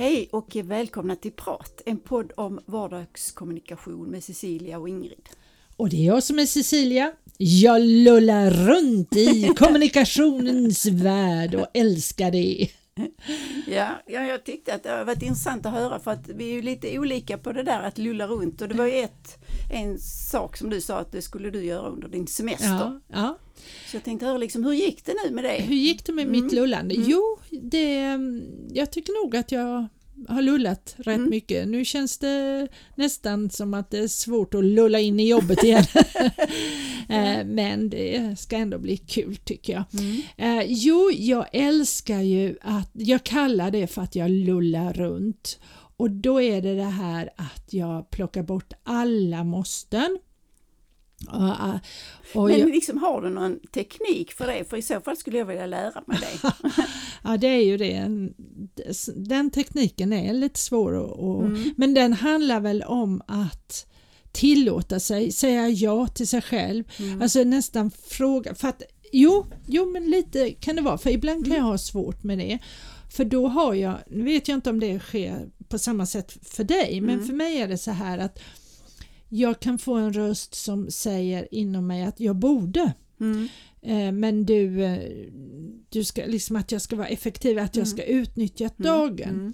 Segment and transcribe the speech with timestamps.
[0.00, 5.28] Hej och välkomna till Prat, en podd om vardagskommunikation med Cecilia och Ingrid.
[5.76, 7.12] Och det är jag som är Cecilia.
[7.38, 12.68] Jag lullar runt i kommunikationens värld och älskar det.
[13.66, 16.52] Ja, ja, jag tyckte att det har varit intressant att höra för att vi är
[16.54, 19.38] ju lite olika på det där att lulla runt och det var ju ett,
[19.72, 22.68] en sak som du sa att det skulle du göra under din semester.
[22.68, 23.38] Ja, ja.
[23.90, 25.62] Så jag tänkte höra liksom, hur gick det nu med det?
[25.62, 26.54] Hur gick det med mitt Mm.
[26.54, 26.94] lullande?
[26.94, 27.06] Mm.
[27.10, 28.18] Jo, det,
[28.72, 29.86] jag tycker nog att jag
[30.28, 31.30] har lullat rätt Mm.
[31.30, 31.68] mycket.
[31.68, 35.84] Nu känns det nästan som att det är svårt att lulla in i jobbet igen.
[37.08, 39.84] Eh, Men det ska ändå bli kul tycker jag.
[40.00, 40.22] Mm.
[40.36, 45.58] Eh, jo, jag älskar ju att, jag kallar det för att jag lullar runt.
[45.96, 50.18] Och då är det det här att jag plockar bort alla måsten.
[51.28, 54.64] Och, och Men jag, liksom, har du någon teknik för det?
[54.70, 56.52] För i så fall skulle jag vilja lära mig det.
[57.24, 58.28] ja, det är ju det.
[59.16, 61.74] Den tekniken är lite svår att, att Mm.
[61.76, 63.86] men den handlar väl om att
[64.32, 66.84] tillåta sig, säga ja till sig själv.
[66.98, 67.22] Mm.
[67.22, 71.52] Alltså nästan fråga, för att jo, jo men lite kan det vara, för ibland kan
[71.52, 71.64] Mm.
[71.64, 72.58] jag ha svårt med det.
[73.16, 76.64] För då har jag, nu vet jag inte om det sker på samma sätt för
[76.64, 77.26] dig, men Mm.
[77.26, 78.38] för mig är det så här att
[79.32, 82.92] jag kan få en röst som säger inom mig att jag borde.
[83.20, 83.48] Mm.
[83.82, 84.98] Eh, men du, eh,
[85.88, 87.96] du ska, liksom att jag ska vara effektiv, att jag Mm.
[87.96, 89.28] ska utnyttja dagen.
[89.30, 89.52] Mm.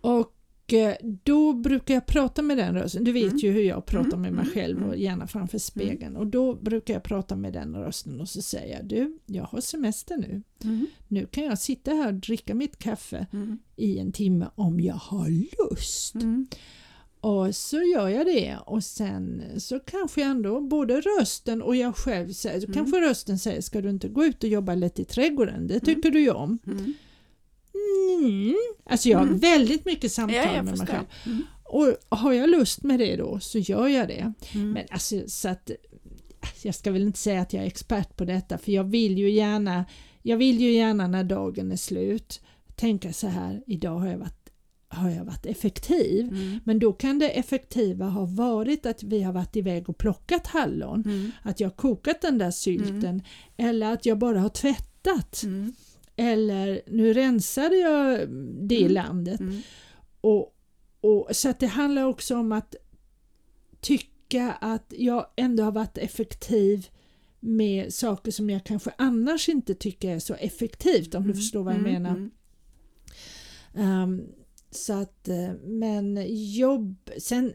[0.00, 3.04] Och eh, då brukar jag prata med den rösten.
[3.04, 3.36] Du vet Mm.
[3.38, 5.00] ju hur jag pratar Mm, med mig mm, själv och mm.
[5.00, 6.16] gärna framför spegeln.
[6.16, 9.60] Och då brukar jag prata med den rösten och så säger jag du, jag har
[9.60, 10.42] semester nu.
[10.64, 10.86] Mm.
[11.08, 13.58] Nu kan jag sitta här och dricka mitt kaffe Mm.
[13.76, 15.28] i en timme om jag har
[15.70, 16.14] lust.
[16.14, 16.46] Mm.
[17.24, 22.32] Och så gör jag det och sen så kanske ändå både rösten och jag själv
[22.32, 22.74] säger, Mm.
[22.74, 26.10] kanske rösten säger ska du inte gå ut och jobba lite i trädgården, det tycker
[26.10, 26.58] du ju om.
[26.66, 26.94] Mm.
[28.22, 28.54] Mm.
[28.84, 29.38] Alltså jag har Mm.
[29.38, 30.86] väldigt mycket samtal Ja, med mig förstår.
[30.94, 31.06] själv.
[31.26, 31.42] Mm.
[31.64, 34.32] Och har jag lust med det då så gör jag det.
[34.54, 34.70] Mm.
[34.72, 35.70] Men alltså så att
[36.62, 39.30] jag ska väl inte säga att jag är expert på detta för jag vill ju
[39.30, 39.84] gärna
[40.22, 42.40] jag vill ju gärna när dagen är slut
[42.76, 44.43] tänka så här idag har jag varit,
[44.94, 46.60] har jag varit effektiv Mm.
[46.64, 51.02] men då kan det effektiva ha varit att vi har varit iväg och plockat hallon
[51.06, 51.30] Mm.
[51.42, 53.22] att jag har kokat den där sylten
[53.56, 55.72] eller att jag bara har tvättat Mm.
[56.16, 58.28] eller nu rensade jag
[58.68, 58.92] det Mm.
[58.92, 59.60] landet Mm.
[60.20, 60.56] och,
[61.00, 62.74] och, så att det handlar också om att
[63.80, 66.86] tycka att jag ändå har varit effektiv
[67.40, 71.74] med saker som jag kanske annars inte tycker är så effektivt om du förstår vad
[71.74, 71.92] jag Mm.
[72.02, 72.30] menar.
[73.74, 74.26] Mm.
[74.76, 76.24] Så att, eh, men
[76.54, 77.52] jobb, sen,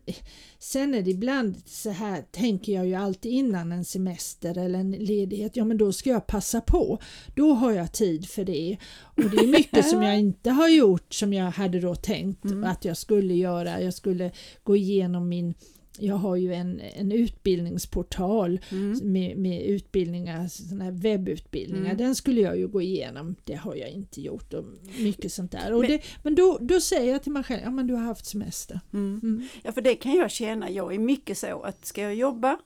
[0.59, 4.91] sen är det ibland så här, tänker jag ju alltid innan en semester eller en
[4.91, 6.99] ledighet, ja men då ska jag passa på.
[7.35, 8.77] Då har jag tid för det.
[9.01, 12.63] Och det är mycket som jag inte har gjort som jag hade då tänkt Mm.
[12.63, 13.81] att jag skulle göra.
[13.81, 14.31] Jag skulle
[14.63, 15.53] gå igenom min
[15.99, 19.11] jag har ju en, en utbildningsportal Mm.
[19.11, 21.85] med, med utbildningar, såna här webbutbildningar.
[21.85, 21.97] Mm.
[21.97, 23.35] Den skulle jag ju gå igenom.
[23.43, 24.65] Det har jag inte gjort och
[24.99, 25.71] mycket sånt där.
[25.71, 28.25] Men- det, men då, då säger jag till mig själv, ja men du har haft
[28.25, 28.79] semester.
[28.93, 29.19] Mm.
[29.23, 29.47] Mm.
[29.63, 30.69] Ja, för det kan jag känna.
[30.69, 32.59] Jag är mycket så att ska jag jobba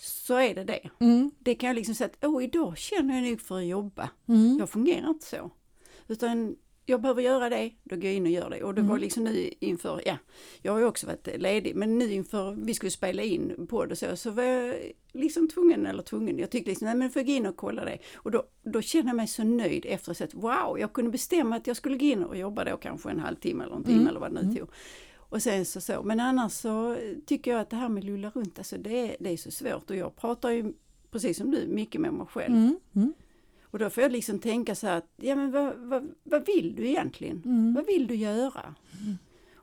[0.00, 0.90] så är det det.
[1.00, 1.30] Mm.
[1.38, 4.10] Det kan jag liksom säga att åh, idag känner jag nog för att jobba.
[4.28, 4.56] Mm.
[4.58, 5.50] Jag fungerar inte så.
[6.08, 6.56] Utan
[6.88, 8.62] jag behöver göra det, då går jag in och gör det.
[8.64, 9.00] Och det var Mm.
[9.00, 10.16] liksom nu inför, ja,
[10.62, 13.96] jag har ju också varit ledig, men nu inför vi skulle spela in på det
[13.96, 14.74] så, så var jag
[15.12, 17.84] liksom tvungen, eller tvungen, jag tyckte liksom, nej men får jag gå in och kolla
[17.84, 17.98] det.
[18.16, 21.66] Och då, då känner jag mig så nöjd efter att wow, jag kunde bestämma att
[21.66, 24.08] jag skulle gå in och jobba då kanske en halvtimme eller en timme Mm.
[24.08, 24.56] eller vad det nu Mm.
[24.56, 24.68] tog.
[25.30, 26.96] Och sen så, så, men annars så
[27.26, 29.90] tycker jag att det här med lulla runt, alltså det, är- det är så svårt
[29.90, 30.72] och jag pratar ju
[31.10, 32.54] precis som du mycket med mig själv.
[32.94, 33.12] Mm.
[33.68, 33.70] Mm.
[33.70, 36.74] Och då får jag liksom tänka så här att, ja men vad, vad, vad vill
[36.76, 37.42] du egentligen?
[37.44, 37.74] Mm.
[37.74, 38.74] Vad vill du göra?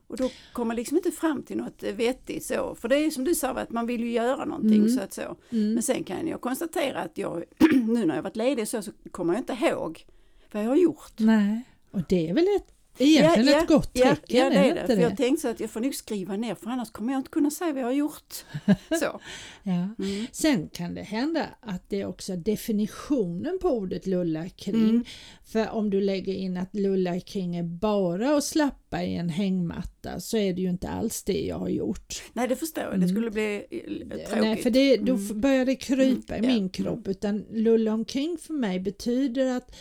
[0.07, 3.23] Och då kommer man liksom inte fram till något vettigt så, för det är som
[3.23, 4.89] du sa att man vill ju göra någonting Mm.
[4.89, 5.21] så att så.
[5.49, 5.73] Mm.
[5.73, 7.43] Men sen kan jag konstatera att jag,
[7.87, 10.05] nu när jag varit ledig så, så kommer jag inte ihåg
[10.51, 11.13] vad jag har gjort.
[11.17, 11.61] Nej,
[11.91, 14.87] och det är väl ett, egentligen Ja, ett gott Ja, tecken, ja det är det.
[14.87, 15.01] För det?
[15.01, 17.51] jag tänkte så att jag får nog skriva ner för annars kommer jag inte kunna
[17.51, 18.33] säga vad jag har gjort.
[18.99, 19.19] Så.
[19.63, 19.71] Ja.
[19.99, 20.27] Mm.
[20.31, 24.75] Sen kan det hända att det är också definitionen på ordet lulla kring.
[24.89, 25.05] Mm.
[25.45, 30.19] För om du lägger in att lulla kring är bara att slappa i en hängmatta
[30.19, 32.23] så är det ju inte alls det jag har gjort.
[32.33, 33.09] Nej det förstår jag, det Mm.
[33.09, 34.41] skulle bli eh, tråkigt.
[34.41, 35.41] Nej, för det, då Mm.
[35.41, 37.07] börjar det krypa Mm, i ja, min kropp.
[37.07, 39.75] Utan lulla omkring för mig betyder att,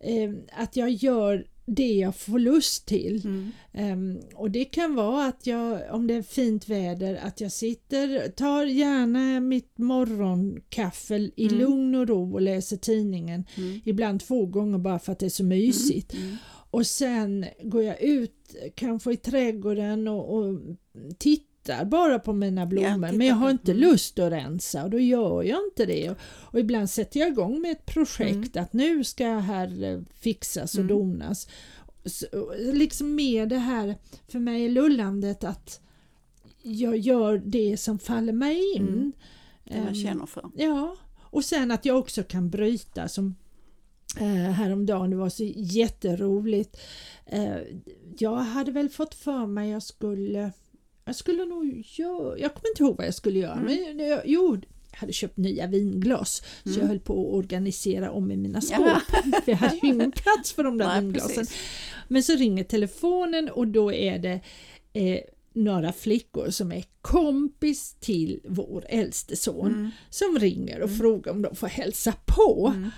[0.00, 0.30] eh,
[0.62, 3.22] att jag gör det jag får lust till.
[3.24, 3.50] Mm.
[3.72, 8.28] Ehm, och det kan vara att jag, om det är fint väder, att jag sitter,
[8.28, 11.58] tar gärna mitt morgonkaffe i Mm.
[11.58, 13.44] lugn och ro och läser tidningen.
[13.56, 13.80] Mm.
[13.84, 16.14] Ibland två gånger bara för att det är så mysigt.
[16.14, 16.36] Mm.
[16.70, 20.58] och sen går jag ut kanske i trädgården och, och
[21.18, 23.60] tittar bara på mina blommor men jag har tittar.
[23.60, 23.90] inte Mm.
[23.90, 26.10] lust att rensa och då gör jag inte det.
[26.10, 30.74] Och, och ibland sätter jag igång med ett projekt att nu ska här eh, fixas
[30.74, 30.96] och Mm.
[30.96, 31.48] donas.
[32.04, 32.26] Så,
[32.72, 33.96] liksom med det här,
[34.28, 35.80] för mig är lullandet att
[36.62, 38.82] jag gör det som faller mig in.
[38.88, 39.12] Mm.
[39.64, 40.50] Det man Ehm, känner för.
[40.56, 43.34] Ja, och sen att jag också kan bryta som
[44.20, 46.76] eh, häromdagen, det var så jätteroligt.
[47.26, 47.56] Eh,
[48.18, 50.52] jag hade väl fått för mig jag skulle,
[51.06, 53.96] jag skulle nog göra, jag kommer inte ihåg vad jag skulle göra, Mm.
[53.96, 54.58] men jag, jo,
[54.90, 56.80] jag hade köpt nya vinglas så Mm.
[56.80, 58.86] jag höll på att organisera om i mina skåp.
[58.86, 59.00] Ja.
[59.44, 61.36] För jag hade ju ingen plats för de där Nej, vinglasen.
[61.36, 61.56] precis.
[62.08, 64.40] Men så ringer telefonen och då är det
[64.92, 65.20] eh,
[65.52, 69.90] några flickor som är kompis till vår äldste son Mm.
[70.10, 72.72] som ringer och frågar om de får hälsa på.
[72.76, 72.90] Mm.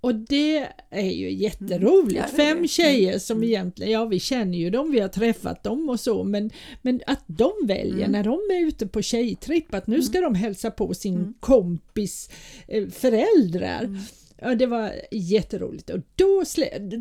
[0.00, 2.16] Och det är ju jätteroligt.
[2.16, 3.48] Ja, det är Fem tjejer som Mm.
[3.48, 6.50] egentligen, ja vi känner ju dem, vi har träffat dem och så men,
[6.82, 8.12] men att de väljer Mm.
[8.12, 11.34] när de är ute på tjejtripp att nu ska de hälsa på sin Mm.
[11.40, 12.30] kompis
[12.68, 13.98] eh, föräldrar.
[14.38, 14.50] Mm.
[14.50, 16.42] Ja, det var jätteroligt och då,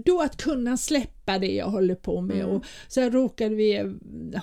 [0.06, 2.50] då att kunna släppa det jag håller på med Mm.
[2.50, 3.86] och sen råkade vi eh,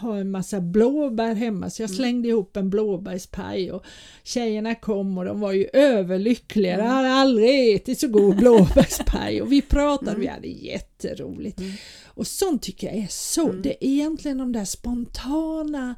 [0.00, 1.96] ha en massa blåbär hemma så jag Mm.
[1.96, 3.85] slängde ihop en blåbärspaj och
[4.23, 6.75] tjejerna kom och de var ju överlyckliga.
[6.75, 6.87] Mm.
[6.87, 10.20] De hade aldrig ätit så god blåbärspaj och vi pratade, Mm.
[10.20, 11.58] vi hade jätteroligt.
[11.61, 11.73] Mm.
[12.06, 13.62] Och sånt tycker jag är så, Mm.
[13.62, 15.94] det är egentligen de där spontana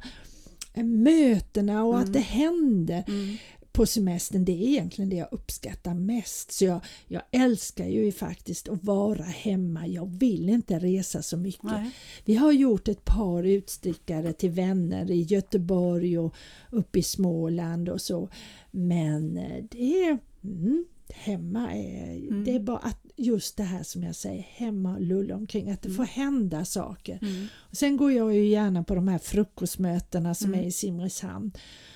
[0.73, 2.13] eh, mötena och att Mm.
[2.13, 3.37] det händer Mm.
[3.77, 6.51] På semestern, det är egentligen det jag uppskattar mest.
[6.51, 9.87] Så jag, jag älskar ju faktiskt att vara hemma.
[9.87, 11.63] Jag vill inte resa så mycket.
[11.63, 11.91] Nej.
[12.25, 16.35] Vi har gjort ett par utstickare till vänner i Göteborg och
[16.71, 18.29] uppe i Småland och så.
[18.71, 22.43] Men eh, det är mm, hemma är, Mm.
[22.43, 25.81] det är bara att just det här som jag säger, hemma och lulla omkring, att
[25.81, 27.19] det får hända saker.
[27.21, 27.47] Mm.
[27.55, 30.59] Och sen går jag ju gärna på de här frukostmötena som Mm.
[30.59, 31.51] är i Simrishamn.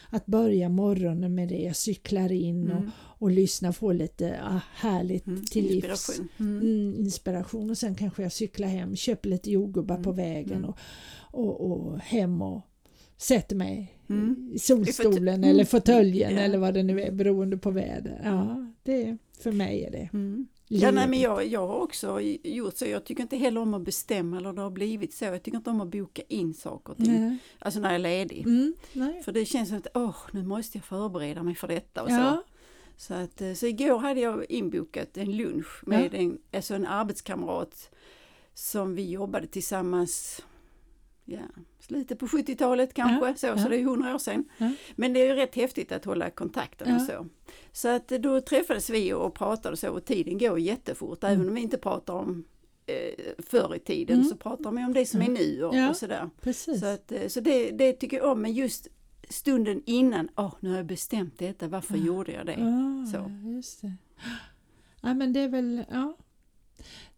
[0.10, 2.92] Att börja morgonen med det, jag cyklar in och, Mm.
[2.98, 5.46] och lyssnar, får lite ah, härligt Mm.
[5.46, 5.74] till livs.
[5.75, 6.28] Inspiration.
[6.40, 6.62] Mm.
[7.58, 10.04] Mm, och sen kanske jag cyklar hem, köper lite jordgubbar Mm.
[10.04, 10.69] på vägen Mm.
[10.69, 10.78] och,
[11.31, 12.62] och, och hem och
[13.21, 14.51] sätter mig Mm.
[14.53, 15.50] i solstolen Mm.
[15.50, 16.39] eller fåtöljen Ja.
[16.39, 18.21] eller vad det nu är beroende på väder.
[18.23, 20.47] Ja, det, för mig är det Mm.
[20.68, 22.85] Ja, nej, men jag, jag har också gjort så.
[22.85, 25.25] Jag tycker inte heller om att bestämma eller det har blivit så.
[25.25, 27.27] Jag tycker inte om att boka in saker och ting.
[27.27, 27.38] Nej.
[27.59, 28.41] Alltså när jag är ledig.
[28.45, 29.21] Mm, nej.
[29.24, 32.15] För det känns som att åh, nu måste jag förbereda mig för detta och så.
[32.15, 32.44] Ja,
[32.97, 37.89] Så, att, eh, så igår hade jag inbokat en lunch med en, alltså en arbetskamrat
[38.53, 40.41] som vi jobbade tillsammans
[41.31, 43.57] ja, slutet på 70-talet kanske, Ja, så, ja.
[43.57, 44.45] så det är 100 år sedan.
[44.57, 44.72] Ja.
[44.95, 47.28] Men det är ju rätt häftigt att hålla kontakten och så.
[47.72, 51.24] Så att då träffades vi och pratade och så och tiden går jättefort.
[51.24, 52.44] Även om vi inte pratar om
[52.86, 54.30] eh, förr i tiden Mm.
[54.30, 56.30] så pratar man om det som är nu och, och sådär.
[56.42, 56.80] precis.
[56.80, 58.88] Så, att, eh, så det, det tycker jag om, men just
[59.29, 62.03] stunden innan, åh nu har jag bestämt detta, varför Ja.
[62.03, 62.55] gjorde jag det?
[62.60, 63.32] Ja, Så.
[63.55, 63.94] just det.
[65.01, 66.17] Ja, men det är väl, ja.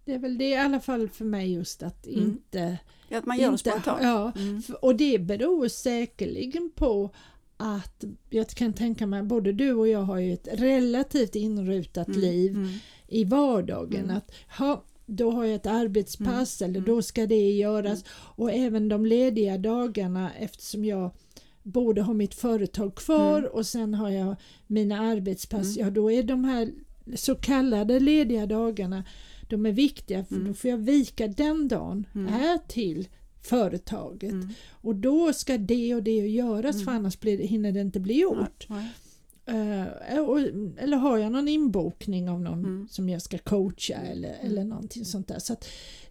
[0.05, 2.19] Det är väl det i alla fall för mig just att Mm.
[2.19, 2.77] inte...
[3.11, 3.99] Att man gör det inte spontant.
[4.03, 4.57] Ja, Mm.
[4.57, 7.09] F- Och det beror säkerligen på
[7.57, 12.19] att jag kan tänka mig, både du och jag har ju ett relativt inrutat Mm.
[12.21, 12.69] liv Mm.
[13.07, 14.03] i vardagen.
[14.03, 14.17] Mm.
[14.17, 16.85] Att ha, då har jag ett arbetspass eller Mm.
[16.95, 18.03] då ska det göras.
[18.35, 21.11] Och även de lediga dagarna eftersom jag
[21.63, 24.35] både har mitt företag kvar och sen har jag
[24.67, 25.77] mina arbetspass.
[25.77, 26.71] Ja, då är de här
[27.15, 29.03] så kallade lediga dagarna
[29.49, 30.47] de är viktiga för Mm.
[30.47, 32.33] då får jag vika den dagen Mm.
[32.33, 33.07] är till
[33.41, 34.31] företaget.
[34.31, 34.49] Mm.
[34.71, 36.85] Och då ska det och det göras Mm.
[36.85, 38.65] för annars blir hinner det inte bli gjort.
[38.69, 38.87] Nej.
[39.45, 40.39] Eh, och,
[40.77, 42.87] eller har jag någon inbokning av någon Mm.
[42.91, 45.39] som jag ska coacha eller, eller någonting sånt där.
[45.39, 45.55] Så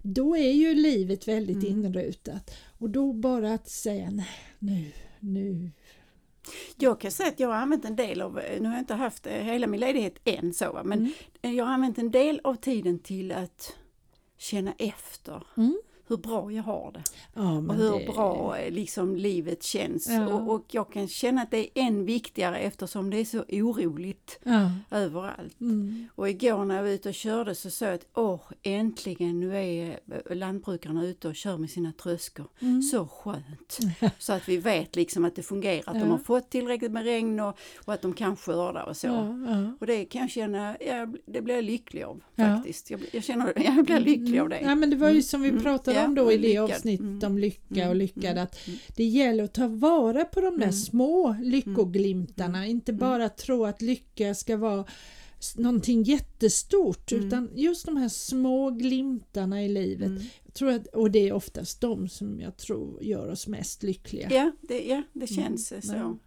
[0.02, 1.68] då är ju livet väldigt Mm.
[1.84, 2.50] inrutat.
[2.78, 4.26] Och då bara att säga nej,
[4.58, 4.84] nu,
[5.20, 5.70] nu.
[6.76, 9.26] Jag kan säga att jag har använt en del av, nu har jag inte haft
[9.26, 11.56] eh, hela min ledighet än så, men Mm.
[11.56, 13.76] jag har använt en del av tiden till att
[14.38, 15.80] känna efter Mm.
[16.12, 17.02] Hur bra jag har det.
[17.34, 20.08] Ja, Och hur det- bra eh, liksom livet känns.
[20.08, 20.26] Ja.
[20.34, 24.38] Och, och jag kan känna att det är än viktigare eftersom det är så oroligt
[24.42, 24.70] Ja.
[24.90, 25.60] överallt.
[25.60, 26.08] Mm.
[26.14, 29.56] Och igår när jag var ute och körde så sa jag att åh, äntligen nu
[29.56, 29.98] är
[30.30, 32.46] eh, lantbrukarna ute och kör med sina tröskor.
[32.60, 32.82] Mm.
[32.82, 33.78] Så skönt!
[34.18, 37.40] Så att vi vet liksom att det fungerar, att de har fått tillräckligt med regn
[37.40, 39.36] och, och att de kan skörda och så.
[39.80, 42.90] Och det kan jag känna, ja, det blir jag lycklig av faktiskt.
[42.90, 44.60] Jag, jag känner, jag blir lycklig av det.
[44.60, 45.22] Ja, men det var ju Mm.
[45.22, 45.62] som vi Mm.
[45.62, 46.64] pratade om då i det lyckad.
[46.70, 47.26] avsnittet Mm.
[47.32, 47.96] om lycka och Mm.
[47.96, 48.42] lyckad Mm.
[48.42, 48.78] att Mm.
[48.96, 50.72] det gäller att ta vara på de där Mm.
[50.72, 52.98] små lyckoglimtarna, inte Mm.
[53.00, 54.84] bara tro att lycka ska vara
[55.56, 57.26] någonting jättestort Mm.
[57.26, 60.06] utan just de här små glimtarna i livet.
[60.08, 60.22] Mm.
[60.52, 64.28] Tror att, och det är oftast de som jag tror gör oss mest lyckliga.
[64.32, 66.18] Ja, det, ja, det känns så.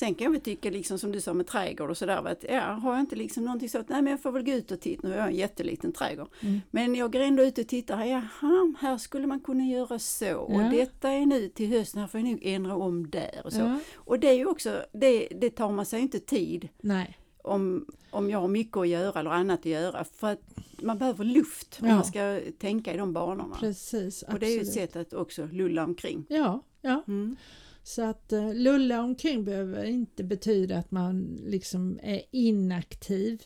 [0.00, 2.60] Sen kan jag väl tycka, liksom som du sa med trädgård och sådär, att ja,
[2.60, 4.80] har jag inte liksom någonting så att nej men jag får väl gå ut och
[4.80, 6.28] titta, nu har jag en jätteliten trädgård.
[6.40, 6.60] Mm.
[6.70, 10.62] Men jag går ändå ut och tittar, jaha, här skulle man kunna göra så och
[10.62, 10.70] Ja.
[10.70, 13.58] detta är nu till hösten, här får jag nog ändra om där och så.
[13.60, 17.86] Ja, Och det är ju också, det, det tar man sig inte tid nej, om,
[18.10, 20.40] om jag har mycket att göra eller annat att göra för att
[20.82, 21.94] man behöver luft om Ja.
[21.94, 23.56] man ska tänka i de banorna.
[23.60, 24.22] precis.
[24.22, 24.90] och det är ju ett absolut.
[24.92, 26.24] sätt att också lulla omkring.
[26.28, 27.02] Ja, ja.
[27.08, 27.36] Mm.
[27.82, 33.42] Så att uh, lulla omkring behöver inte betyda att man liksom är inaktiv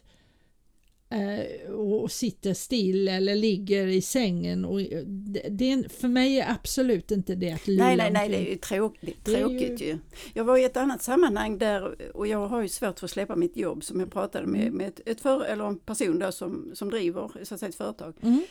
[1.11, 4.65] eh, och sitter still eller ligger i sängen.
[4.65, 5.05] Och, eh,
[5.51, 8.51] det, är, för mig är absolut inte det att lulla Nej, nej, nej, det är
[8.51, 9.99] ju tråkigt, är ju- tråkigt ju.
[10.35, 13.37] Jag var i ett annat sammanhang där, och jag har ju svårt för att släppa
[13.37, 14.75] mitt jobb som jag pratade med, Mm.
[14.75, 17.75] med ett, ett för, eller en person där som, som driver så att säga, ett
[17.75, 18.15] företag.
[18.23, 18.43] Mm.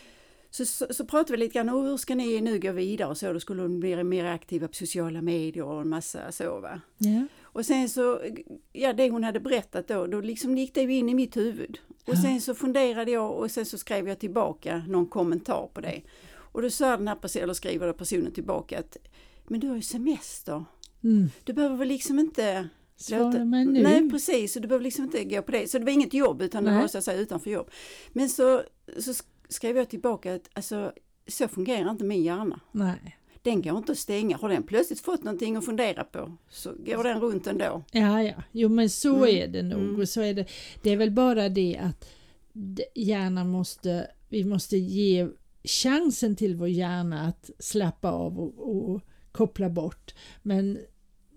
[0.56, 3.18] Så, så, så pratade vi lite grann, och hur ska ni nu gå vidare och
[3.18, 6.82] så, då skulle de bli mer aktiva på sociala medier och en massa så va.
[6.98, 7.28] Ja.
[7.42, 8.22] Och sen så,
[8.74, 11.78] ja det hon hade berättat då, då liksom gick det ju in i mitt huvud.
[12.06, 16.02] Och sen så funderade jag och sen så skrev jag tillbaka någon kommentar på det.
[16.36, 18.98] Och då sa den här personen, eller skriver personen tillbaka att
[19.48, 20.66] men du har ju semester.
[21.04, 21.30] Mm.
[21.44, 22.70] Du behöver väl liksom inte...
[22.96, 23.84] Svara mig nu.
[23.84, 25.68] Nej precis, så du behöver liksom inte gå på det.
[25.68, 26.82] Så det var inget jobb utan det Nej.
[26.82, 27.70] var så att säga utanför jobb.
[28.14, 28.62] Men så,
[29.00, 29.14] så
[29.50, 30.94] skrev jag tillbaka att alltså,
[31.28, 32.60] så fungerar inte min hjärna.
[32.72, 33.18] nej.
[33.42, 34.38] Den går inte att stänga.
[34.38, 37.84] Har den plötsligt fått någonting att fundera på så går den runt ändå.
[37.92, 39.30] Ja, ja, jo men så Mm.
[39.38, 39.80] är det nog.
[39.82, 40.00] Mm.
[40.02, 40.46] Och så är det,
[40.84, 42.06] det är väl bara det att
[42.96, 45.28] hjärnan måste, vi måste ge
[45.64, 50.14] chansen till vår hjärna att slappa av och, och koppla bort.
[50.42, 50.80] Men,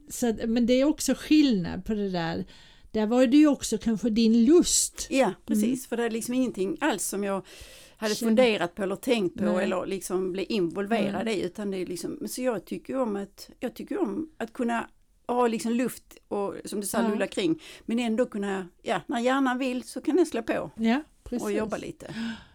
[0.08, 2.44] så, men det är också skillnad på det där.
[2.92, 5.06] Där var det ju också kanske din lust.
[5.10, 7.42] Ja precis, för det är liksom ingenting alls som jag
[7.96, 9.64] hade funderat på eller tänkt på Nej.
[9.64, 11.42] eller liksom bli involverad i.
[11.42, 14.88] Utan det är liksom, så jag tycker om att, jag tycker om att kunna
[15.26, 17.08] ha liksom luft och som du sa Ja.
[17.08, 17.62] lulla kring.
[17.84, 21.02] Men ändå kunna, ja när hjärnan vill så kan den slå på Ja,
[21.40, 22.14] och jobba lite.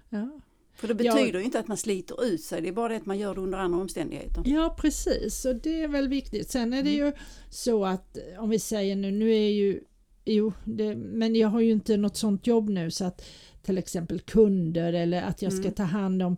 [0.09, 0.39] Ja.
[0.75, 1.13] För det Ja.
[1.15, 3.35] betyder ju inte att man sliter ut sig, det är bara det att man gör
[3.35, 4.43] det under andra omständigheter.
[4.45, 6.51] Ja precis, och det är väl viktigt.
[6.51, 7.05] Sen är det Mm.
[7.05, 7.13] ju
[7.49, 9.81] så att om vi säger nu, nu är ju
[10.25, 13.25] Jo, det, men jag har ju inte något sånt jobb nu så att
[13.61, 15.73] till exempel kunder eller att jag ska Mm.
[15.73, 16.37] ta hand om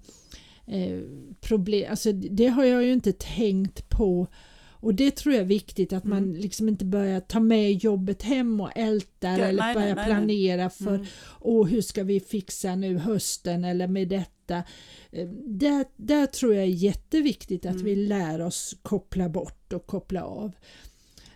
[0.67, 0.99] eh,
[1.41, 4.27] problem, alltså det har jag ju inte tänkt på
[4.71, 6.35] och det tror jag är viktigt att man Mm.
[6.35, 9.95] liksom inte börjar ta med jobbet hem och ältar Ja, eller nej, nej, börja nej,
[9.95, 10.05] nej.
[10.05, 11.05] planera för Mm.
[11.25, 14.63] och hur ska vi fixa nu hösten eller med detta.
[15.11, 17.85] Eh, Där, där tror jag är jätteviktigt att Mm.
[17.85, 20.51] vi lär oss koppla bort och koppla av.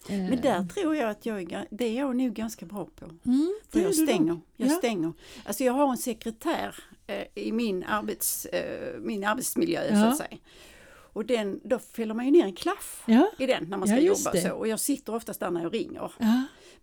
[0.09, 3.05] Eh, Men där tror jag att jag är, det är jag nog ganska bra på.
[3.25, 4.39] mm, För jag stänger.
[4.55, 4.73] Jag Ja.
[4.75, 5.13] stänger.
[5.45, 6.75] Alltså jag har en sekretär
[7.07, 10.05] eh, i min, arbets, eh, min arbetsmiljö så Ja.
[10.07, 10.37] att säga.
[11.13, 13.99] Och den, då fäller man ju ner en klaff Ja, i den när man ska
[13.99, 14.41] jobba det.
[14.41, 14.51] så.
[14.53, 16.11] Och jag sitter oftast där när jag ringer.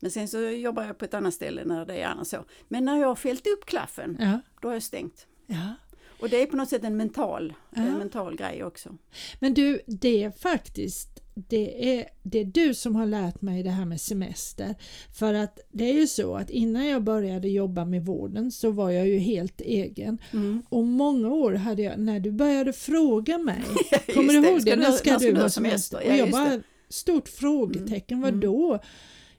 [0.00, 2.44] Men sen så jobbar jag på ett annat ställe när det är annars så.
[2.68, 4.18] Men när jag har fällt upp klaffen,
[4.60, 5.26] då har jag stängt.
[5.46, 5.74] ja.
[6.20, 8.96] Och det är på något sätt en mental, en mental grej också.
[9.40, 13.70] Men du, det är faktiskt det är, det är du som har lärt mig det
[13.70, 14.74] här med semester.
[15.14, 18.90] För att det är ju så att innan jag började jobba med vården så var
[18.90, 20.18] jag ju helt egen.
[20.32, 20.62] Mm.
[20.68, 23.62] Och många år hade jag, när du började fråga mig,
[24.06, 24.76] Just kommer du det, ihåg det?
[24.76, 25.50] När ska du du ha semester?
[25.50, 25.96] semester?
[25.96, 26.62] Och Ja, jag bara, det.
[26.88, 28.30] stort frågetecken, Mm.
[28.30, 28.78] vad då?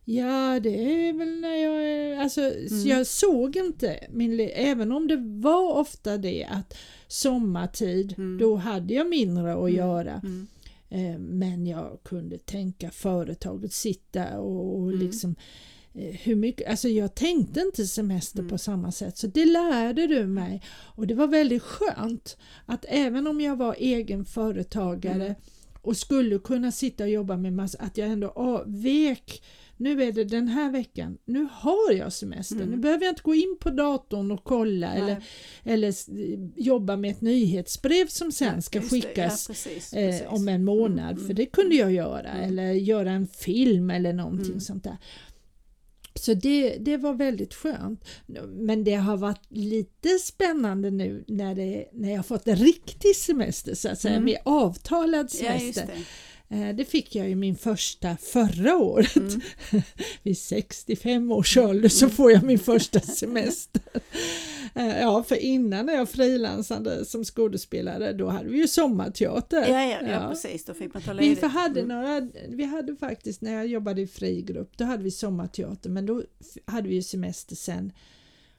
[0.08, 0.70] Ja, det
[1.10, 2.18] är väl när jag är...
[2.22, 2.88] Alltså, Mm.
[2.88, 4.40] jag såg inte min...
[4.56, 8.38] Även om det var ofta det att sommartid, Mm.
[8.38, 9.75] då hade jag mindre att Mm.
[9.75, 10.12] göra.
[10.24, 10.48] Mm.
[10.89, 15.00] Eh, Men jag kunde tänka företaget, sitta och, och Mm.
[15.06, 15.36] liksom
[15.94, 18.50] eh, hur mycket, alltså jag tänkte inte semester Mm.
[18.50, 20.62] på samma sätt så det lärde du mig
[20.96, 25.36] och det var väldigt skönt att även om jag var egen företagare Mm.
[25.82, 29.44] och skulle kunna sitta och jobba med massa, att jag ändå avvek
[29.77, 32.70] nu är det den här veckan, nu har jag semester, Mm.
[32.70, 35.01] nu behöver jag inte gå in på datorn och kolla Nej.
[35.01, 35.24] eller,
[35.63, 35.94] eller
[36.62, 40.27] jobba med ett nyhetsbrev som sen ska Just skickas ja, precis, eh, precis.
[40.29, 42.44] om en månad, Mm, för det kunde jag göra, Mm.
[42.50, 44.60] eller göra en film eller någonting Mm.
[44.60, 44.98] sånt där.
[46.20, 48.05] Så det, det var väldigt skönt.
[48.48, 53.75] Men det har varit lite spännande nu när, det, när jag fått en riktig semester
[53.75, 54.25] så att säga, Mm.
[54.25, 55.86] med avtalad Ja, semester.
[55.88, 56.01] det.
[56.50, 59.16] Eh, Det fick jag ju min första förra året.
[59.16, 59.42] Mm.
[60.24, 63.82] Vid 65 års ålder så får jag min första semester.
[64.75, 69.58] Eh, Ja, för innan när jag frilansade som skådespelare då hade vi ju sommarteater.
[69.70, 70.30] Ja, ja, ja, Ja.
[70.30, 71.44] precis, då fick man ta Vi ledigt.
[71.44, 71.98] hade, Mm.
[71.98, 76.24] några, vi hade faktiskt, när jag jobbade i frigrupp, då hade vi sommarteater men då
[76.66, 77.92] hade vi ju semester sen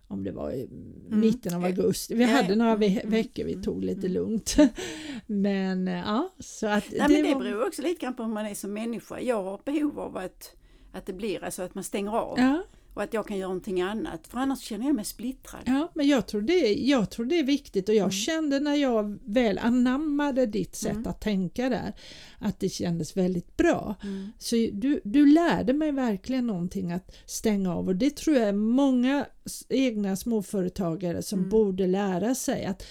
[0.08, 1.20] om det var i Mm.
[1.20, 1.66] mitten av Ja.
[1.68, 2.14] augusti.
[2.14, 4.12] Vi hade några ve- Mm, veckor vi mm, tog lite mm.
[4.12, 4.56] lugnt.
[5.26, 8.30] Men eh, ja, så att Nej, men det var- beror också lite grann på hur
[8.32, 9.20] man är som människa.
[9.20, 10.56] Jag har behov av att,
[10.92, 12.62] att det blir, alltså att man stänger av Ja,
[12.96, 14.26] och att jag kan göra någonting annat.
[14.26, 15.60] För annars känner jag mig splittrad.
[15.66, 18.10] ja, men jag tror, det, jag tror det är viktigt och jag Mm.
[18.10, 21.06] kände när jag väl anammade ditt sätt Mm.
[21.06, 21.92] att tänka där
[22.38, 23.94] att det kändes väldigt bra.
[24.02, 24.32] Mm.
[24.38, 28.52] Så du, du lärde mig verkligen någonting att stänga av och det tror jag är
[28.52, 29.26] många
[29.68, 31.50] egna småföretagare som Mm.
[31.50, 32.82] borde lära sig att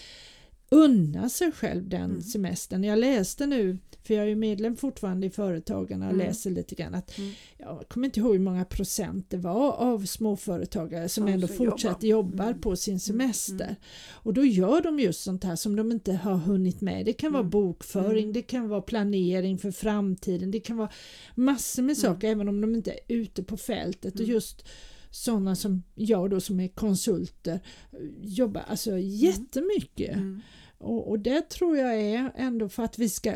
[0.70, 2.22] unna sig själv den Mm.
[2.22, 2.84] semestern.
[2.84, 6.28] Jag läste nu, för jag är ju medlem fortfarande i Företagarna och Mm.
[6.28, 7.32] läser lite grann att Mm.
[7.58, 11.56] jag kommer inte ihåg hur många procent det var av småföretagare som Ja, ändå som
[11.56, 12.32] fortsätter jobbar.
[12.32, 12.62] jobbar Mm.
[12.62, 13.66] på sin semester.
[13.66, 13.76] Mm.
[14.12, 17.06] Och då gör de just sånt här som de inte har hunnit med.
[17.06, 17.50] Det kan vara Mm.
[17.50, 18.34] bokföring, Mm.
[18.34, 20.90] det kan vara planering för framtiden, det kan vara
[21.36, 24.14] massor med saker även om de inte är ute på fältet.
[24.14, 24.32] Och Mm.
[24.32, 24.66] just
[25.12, 27.60] sådana som jag då som är konsulter
[28.22, 30.16] jobbar alltså jättemycket.
[30.16, 30.42] Mm.
[30.78, 33.34] Och, och det tror jag är ändå för att vi ska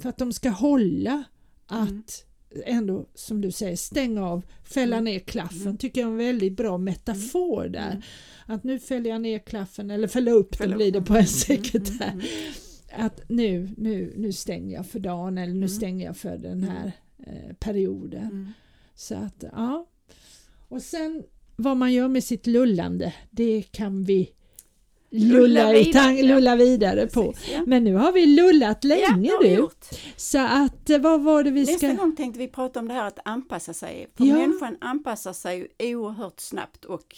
[0.00, 1.24] för att de ska hålla
[1.66, 2.62] att Mm.
[2.66, 5.04] ändå som du säger stänga av, fälla Mm.
[5.04, 5.76] ner klaffen Mm.
[5.76, 7.90] tycker jag är en väldigt bra metafor där.
[7.90, 8.02] Mm.
[8.46, 11.18] Att nu fäller jag ner klaffen eller fälla upp Fälla den blir det på en
[11.18, 12.08] Mm, sekretär.
[12.12, 12.20] mm,
[12.92, 13.06] mm.
[13.06, 15.68] Att nu, nu, nu stänger jag för dagen eller nu Mm.
[15.68, 16.92] stänger jag för den här
[17.26, 18.22] eh, perioden.
[18.24, 18.52] Mm.
[18.94, 19.86] Så att ja.
[20.68, 21.22] Och sen
[21.56, 24.30] vad man gör med sitt lullande det kan vi
[25.10, 26.34] lulla, vidare, ja.
[26.34, 27.32] lulla vidare på.
[27.32, 27.62] Precis, ja.
[27.66, 29.68] Men nu har vi lullat ja, länge vi du.
[30.16, 31.92] Så att eh, vad var det vi Nästa ska...
[31.92, 34.06] gång tänkte vi prata om det här att anpassa sig.
[34.16, 34.34] För Ja.
[34.34, 37.16] människan anpassar sig oerhört snabbt och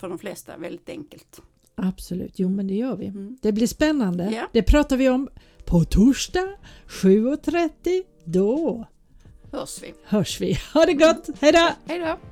[0.00, 1.40] för de flesta väldigt enkelt.
[1.74, 3.06] Absolut, jo men det gör vi.
[3.06, 3.38] Mm.
[3.42, 4.30] Det blir spännande.
[4.34, 4.48] Ja.
[4.52, 5.28] Det pratar vi om
[5.64, 6.48] på torsdag
[6.88, 8.02] 7.30.
[8.24, 8.86] Då
[9.52, 9.94] Hörs vi.
[10.04, 10.58] hörs vi.
[10.74, 11.68] Ha det gott, hejdå!
[11.86, 12.29] Hej då!